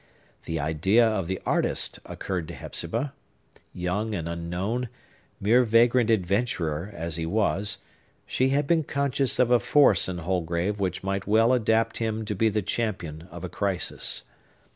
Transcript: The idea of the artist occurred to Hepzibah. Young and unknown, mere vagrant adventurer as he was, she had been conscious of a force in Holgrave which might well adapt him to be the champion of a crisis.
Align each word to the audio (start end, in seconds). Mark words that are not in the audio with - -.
The 0.45 0.59
idea 0.59 1.05
of 1.07 1.27
the 1.27 1.39
artist 1.45 1.99
occurred 2.07 2.47
to 2.47 2.55
Hepzibah. 2.55 3.13
Young 3.71 4.15
and 4.15 4.27
unknown, 4.27 4.89
mere 5.39 5.63
vagrant 5.63 6.09
adventurer 6.09 6.89
as 6.91 7.17
he 7.17 7.27
was, 7.27 7.77
she 8.25 8.49
had 8.49 8.65
been 8.65 8.83
conscious 8.83 9.37
of 9.37 9.51
a 9.51 9.59
force 9.59 10.09
in 10.09 10.17
Holgrave 10.17 10.79
which 10.79 11.03
might 11.03 11.27
well 11.27 11.53
adapt 11.53 11.99
him 11.99 12.25
to 12.25 12.33
be 12.33 12.49
the 12.49 12.63
champion 12.63 13.27
of 13.29 13.43
a 13.43 13.49
crisis. 13.49 14.23